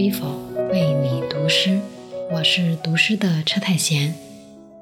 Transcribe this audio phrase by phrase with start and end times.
[0.00, 0.28] 杯否，
[0.72, 1.78] 为你读诗。
[2.32, 4.14] 我是读诗的车太贤，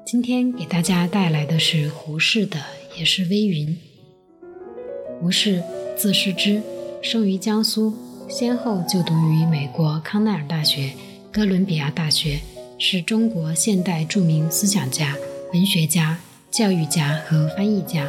[0.05, 2.57] 今天给大家带来的是胡适的
[2.97, 3.67] 《也是微云》。
[5.19, 5.61] 胡适，
[5.97, 6.61] 字适之，
[7.01, 7.93] 生于江苏，
[8.29, 10.93] 先后就读于美国康奈尔大学、
[11.33, 12.39] 哥伦比亚大学，
[12.77, 15.17] 是中国现代著名思想家、
[15.51, 16.17] 文学家、
[16.49, 18.07] 教育家和翻译家。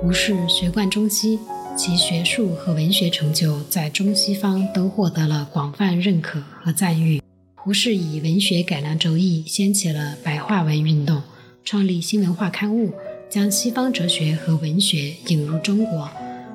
[0.00, 1.38] 胡适学贯中西。
[1.76, 7.20] 其学术和文学成就在中西方都获得了广泛认可和赞誉。
[7.54, 11.22] 胡适以文学改良轴艺，掀起了白话文运动，
[11.64, 12.94] 创立新文化刊物，
[13.28, 16.08] 将西方哲学和文学引入中国，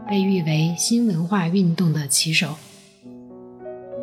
[0.09, 2.55] 被誉为新文化运动的旗手。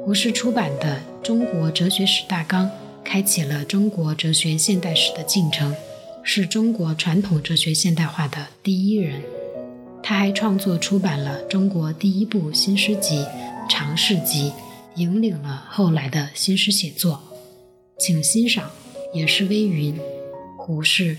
[0.05, 2.67] 胡适出版的《中国哲学史大纲》
[3.03, 5.75] 开启了中国哲学现代史的进程，
[6.23, 9.21] 是中国传统哲学现代化的第一人。
[10.09, 13.19] 他还创作出版了中国第一部新诗集
[13.69, 14.51] 《长试集》，
[14.95, 17.21] 引领了后来的新诗写作。
[17.99, 18.65] 请欣赏
[19.13, 19.95] 《也是微云》，
[20.57, 21.15] 胡适。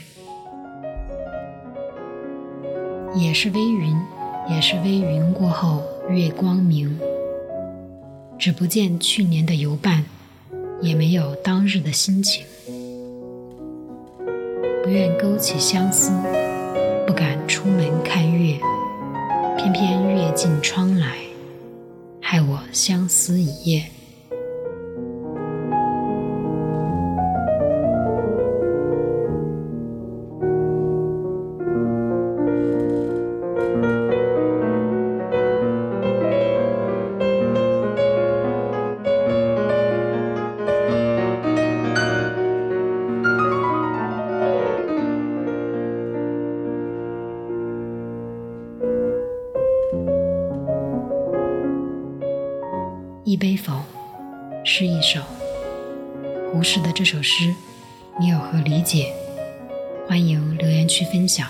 [3.15, 3.95] 也是微云，
[4.49, 6.99] 也是微云过后月光明。
[8.39, 10.03] 只不见去年的游伴，
[10.81, 12.43] 也没有当日的心情。
[14.83, 16.11] 不愿勾起相思。
[17.05, 17.98] 不敢出门，
[19.71, 21.17] 偏偏月进窗来，
[22.21, 23.83] 害我相思一夜。
[53.29, 53.83] 一杯否，
[54.65, 55.21] 是一首
[56.51, 57.53] 胡适的这首诗，
[58.19, 59.13] 你有何理解？
[60.07, 61.47] 欢迎留言区分享。